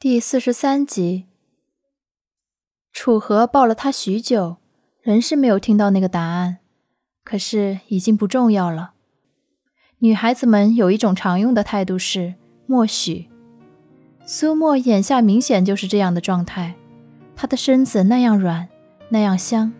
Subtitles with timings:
[0.00, 1.24] 第四十三集，
[2.92, 4.58] 楚河抱了他许久，
[5.02, 6.58] 仍是没有听到那个答案。
[7.24, 8.92] 可是已经不重要了。
[9.98, 12.34] 女孩子们有一种常用的态度是
[12.66, 13.28] 默许。
[14.24, 16.76] 苏沫眼下明显就是这样的状态，
[17.34, 18.68] 她的身子那样软，
[19.08, 19.72] 那样香，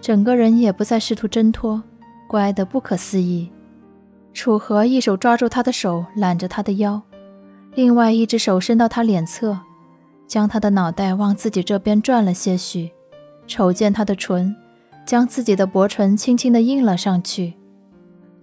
[0.00, 1.80] 整个人也不再试图挣脱，
[2.26, 3.52] 乖得不可思议。
[4.34, 7.00] 楚河一手抓住她的手，揽着她的腰。
[7.74, 9.58] 另外一只手伸到他脸侧，
[10.26, 12.90] 将他的脑袋往自己这边转了些许，
[13.46, 14.54] 瞅见他的唇，
[15.06, 17.54] 将自己的薄唇轻轻地印了上去。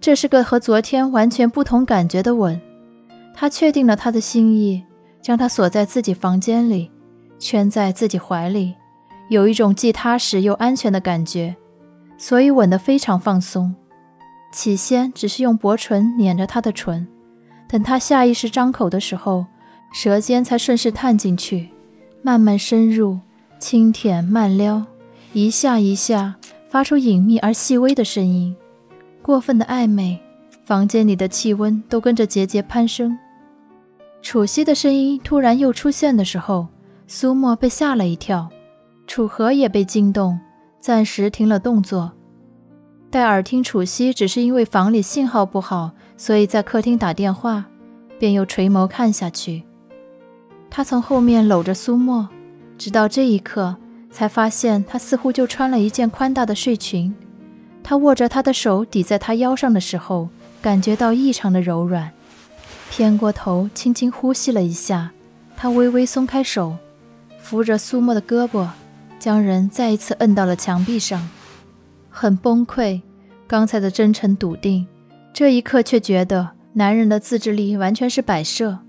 [0.00, 2.58] 这是个和昨天完全不同感觉的吻。
[3.34, 4.82] 他确定了他的心意，
[5.20, 6.90] 将他锁在自己房间里，
[7.38, 8.74] 圈在自己怀里，
[9.28, 11.54] 有一种既踏实又安全的感觉，
[12.16, 13.74] 所以吻得非常放松。
[14.50, 17.06] 起先只是用薄唇捻着他的唇。
[17.68, 19.44] 等他下意识张口的时候，
[19.92, 21.68] 舌尖才顺势探进去，
[22.22, 23.18] 慢慢深入，
[23.58, 24.84] 轻舔慢撩，
[25.34, 26.36] 一下一下
[26.70, 28.56] 发出隐秘而细微的声音，
[29.20, 30.18] 过分的暧昧，
[30.64, 33.18] 房间里的气温都跟着节节攀升。
[34.22, 36.66] 楚曦的声音突然又出现的时候，
[37.06, 38.48] 苏沫被吓了一跳，
[39.06, 40.38] 楚河也被惊动，
[40.80, 42.12] 暂时停了动作。
[43.10, 45.92] 待耳听楚曦只是因为房里信号不好。
[46.20, 47.64] 所以在客厅打电话，
[48.18, 49.62] 便又垂眸看下去。
[50.68, 52.28] 他从后面搂着苏沫，
[52.76, 53.76] 直到这一刻
[54.10, 57.14] 才发现他似乎就穿了一件宽大的睡裙。
[57.84, 60.28] 他握着她的手抵在他腰上的时候，
[60.60, 62.10] 感觉到异常的柔软。
[62.90, 65.12] 偏过头，轻轻呼吸了一下，
[65.56, 66.76] 他微微松开手，
[67.38, 68.66] 扶着苏沫的胳膊，
[69.20, 71.30] 将人再一次摁到了墙壁上。
[72.20, 73.00] 很崩溃，
[73.46, 74.84] 刚才的真诚笃定。
[75.32, 78.80] 这一刻却觉得男人的自制力完全是摆设，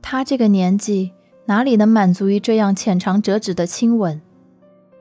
[0.00, 1.10] 他这个年纪
[1.46, 4.22] 哪里能满足于这样浅尝辄止的亲吻，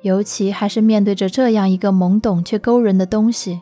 [0.02, 3.62] 尤其还是面对着这样一个懵懂却勾人的东西。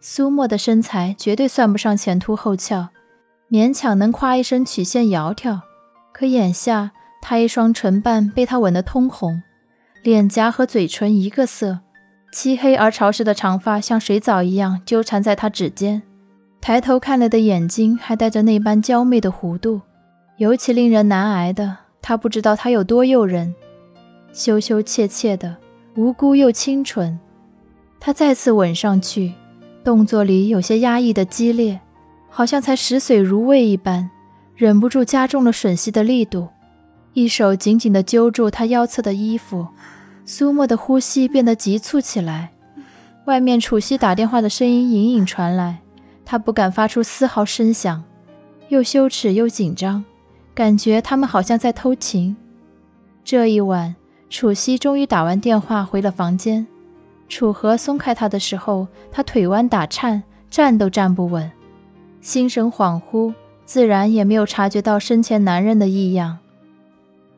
[0.00, 2.88] 苏沫的身材绝对算不上前凸后翘，
[3.48, 5.60] 勉强能夸一声曲线窈窕，
[6.12, 6.90] 可眼下
[7.22, 9.40] 他一双唇瓣被他吻得通红，
[10.02, 11.78] 脸颊和嘴唇一个色，
[12.34, 16.02] 漆黑而潮湿的长发像水藻一样纠缠在他指尖。
[16.60, 19.82] 抬头看了的眼睛还带着那般娇媚的弧度，
[20.38, 23.54] 尤其令人难挨的，他不知道他有多诱人，
[24.32, 25.58] 羞羞怯怯的，
[25.94, 27.16] 无辜又清纯。
[28.00, 29.34] 他再次吻上去，
[29.84, 31.80] 动作里有些压抑的激烈，
[32.28, 34.10] 好像才食髓如味一般，
[34.56, 36.48] 忍不住加重了吮吸的力度，
[37.12, 39.68] 一手紧紧地揪住他腰侧的衣服，
[40.24, 42.52] 苏沫的呼吸变得急促起来，
[43.26, 45.80] 外面楚西打电话的声音隐隐传来。
[46.24, 48.02] 他不敢发出丝毫声响，
[48.68, 50.02] 又羞耻又紧张，
[50.54, 52.34] 感觉他们好像在偷情。
[53.22, 53.94] 这一晚，
[54.30, 56.66] 楚西终于打完电话回了房间。
[57.28, 61.50] 楚河松开他的时候，他腿弯打颤，站都站不稳，
[62.22, 63.34] 心神恍惚，
[63.66, 66.38] 自然也没有察觉到身前男人的异样。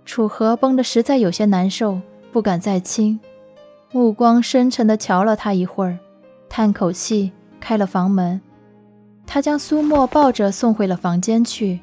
[0.04, 2.00] 楚河绷得实在有些难受，
[2.36, 3.18] 不敢再亲，
[3.92, 5.98] 目光深沉地瞧了他一会儿，
[6.50, 8.38] 叹口气，开了房门。
[9.26, 11.80] 他将苏沫抱着送回了房间去。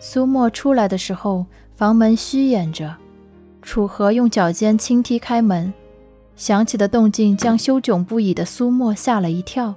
[0.00, 1.46] 苏沫出来的时候，
[1.76, 2.92] 房门虚掩着。
[3.62, 5.72] 楚河用脚尖轻踢开门，
[6.34, 9.72] 响起的动静将羞窘不已的苏沫吓了一跳，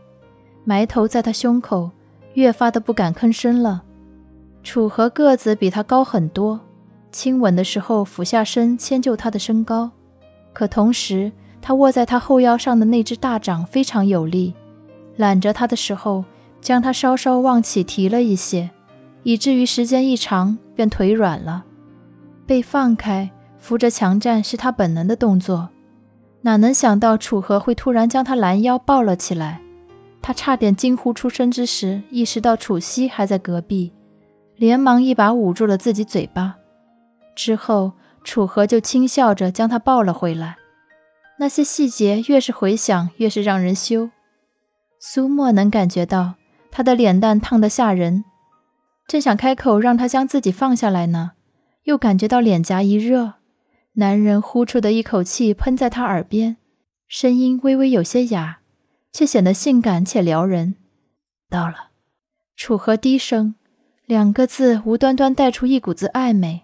[0.63, 1.91] 埋头在他胸口，
[2.34, 3.84] 越发的不敢吭声了。
[4.63, 6.59] 楚河个子比他高很多，
[7.11, 9.91] 亲吻的时候俯下身迁就他的身高，
[10.53, 14.53] 可同时他握在他后腰上的那只大掌非常有力，
[15.17, 16.23] 揽着他的时候。
[16.61, 18.69] 将他稍稍往起提了一些，
[19.23, 21.66] 以至于时间一长便腿软了，
[22.45, 25.69] 被放开扶着墙站是他本能的动作，
[26.41, 29.59] 哪能想到楚河会突然将他拦腰抱了起来？
[30.22, 33.91] 他差点惊呼出声之时，意识到楚曦还在隔壁，
[34.55, 36.57] 连忙一把捂住了自己嘴巴。
[37.35, 37.93] 之后，
[38.23, 40.57] 楚河就轻笑着将他抱了回来。
[41.39, 44.09] 那些细节越是回想，越是让人羞。
[44.99, 46.35] 苏沫能感觉到。
[46.73, 48.23] 他的脸蛋烫得吓人，
[49.05, 51.31] 正想开口让他将自己放下来呢，
[51.83, 53.34] 又感觉到脸颊一热，
[53.95, 56.55] 男人呼出的一口气喷在他耳边，
[57.09, 58.59] 声音微微有些哑，
[59.11, 60.75] 却显得性感且撩人。
[61.49, 61.89] 到了，
[62.55, 63.55] 楚河低声，
[64.05, 66.63] 两个字无端端带出一股子暧昧。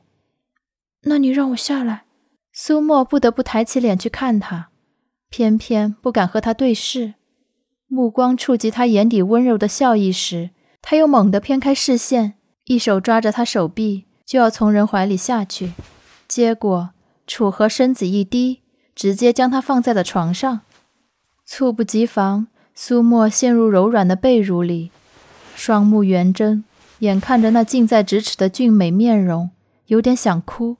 [1.07, 2.04] 那你让我下来？
[2.51, 4.69] 苏沫不得不抬起脸去看他，
[5.30, 7.13] 偏偏不敢和他对视。
[7.88, 10.50] 目光触及他眼底温柔的笑意时，
[10.81, 12.33] 他又猛地偏开视线，
[12.65, 15.74] 一手抓着他手臂，就要从人怀里下去，
[16.27, 16.89] 结果
[17.25, 18.62] 楚河身子一低，
[18.94, 20.62] 直接将他放在了床上。
[21.45, 24.92] 猝不及防，苏沫陷入柔软的被褥里，
[25.56, 26.65] 双目圆睁，
[27.00, 29.51] 眼看着那近在咫尺的俊美面容，
[29.86, 30.75] 有点想哭。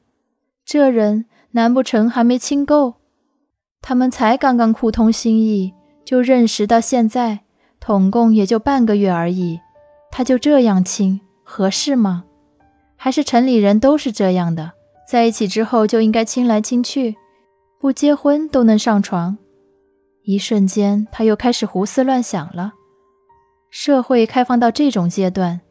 [0.68, 2.96] 这人难不成还没亲够？
[3.82, 5.74] 他们才刚刚互通心意，
[6.04, 7.46] 就认识到现在，
[7.80, 9.62] 统共也就半个月而已，
[10.12, 12.26] 他就这样亲，合适吗？
[12.98, 14.74] 还是城里人都是这样的，
[15.10, 17.16] 在一起之后就应该亲来亲去，
[17.80, 19.38] 不结婚都能上床。
[20.24, 22.74] 一瞬间，他又开始胡思乱想了。
[23.70, 25.62] 社会开放到这种阶段，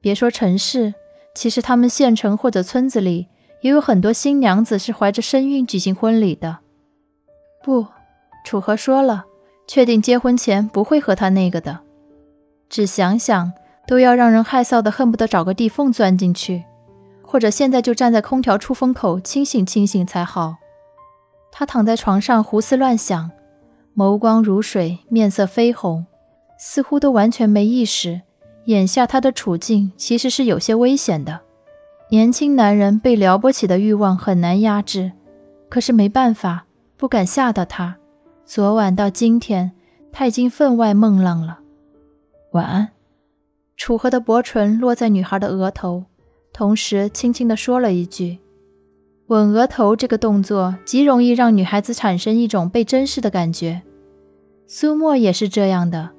[0.00, 0.94] 别说城市，
[1.36, 3.28] 其实他们县城或者村子里，
[3.60, 6.58] 也有很多新娘子是怀着身孕举行婚礼的。
[7.62, 7.86] 不，
[8.44, 9.26] 楚河说了，
[9.66, 11.80] 确定结婚前不会和他那个的。
[12.68, 13.52] 只想想
[13.86, 16.64] 都要让人害臊的，恨不得找个地缝钻进去，
[17.22, 20.56] 或者现在就站在空调出风口清醒清醒才好。
[21.52, 23.30] 他躺在床上胡思乱想。
[23.96, 26.06] 眸光如水，面色绯红，
[26.56, 28.22] 似乎都完全没意识。
[28.66, 31.40] 眼下他的处境其实是有些危险的。
[32.10, 35.12] 年轻男人被撩拨起的欲望很难压制，
[35.68, 36.66] 可是没办法，
[36.96, 37.96] 不敢吓到他。
[38.44, 39.70] 昨晚到今天，
[40.10, 41.60] 他已经分外梦浪了。
[42.50, 42.88] 晚安。
[43.76, 46.02] 楚河的薄唇落在女孩的额头，
[46.52, 48.40] 同时轻轻地说了一句。
[49.28, 53.82] 吻额头这个动作极容易让女孩子产生一种被珍视的感觉。
[54.66, 56.10] 苏沫也是这样的，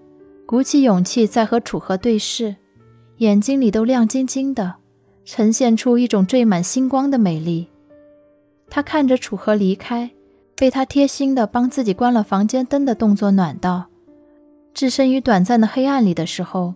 [0.45, 2.55] 鼓起勇气在和楚河对视，
[3.17, 4.75] 眼睛里都亮晶晶的，
[5.33, 7.69] 呈现出一种缀满星光的美丽。
[8.69, 10.11] 他看着楚河离开，
[10.57, 13.85] 被他贴心的帮自己关了房间灯的动作暖到。
[14.73, 16.73] 置身于短暂的黑暗里的时候，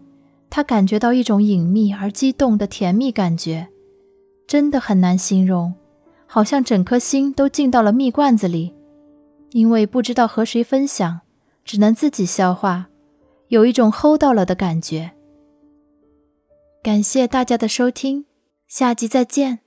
[0.50, 3.68] 他感觉到一种隐秘而激动的甜蜜感觉，
[4.48, 5.74] 真的很难形容，
[6.26, 8.74] 好像整颗心都进到了蜜罐子里，
[9.52, 11.20] 因为不知道和谁分享。
[11.66, 12.88] 只能自己消化，
[13.50, 15.12] 有一种齁到了的感觉。
[16.82, 18.24] 感谢大家的收听，
[18.68, 19.65] 下集再见。